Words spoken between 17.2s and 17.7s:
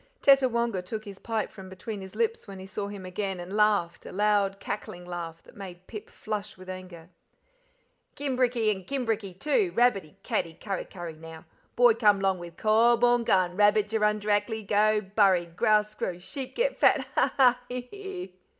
ha,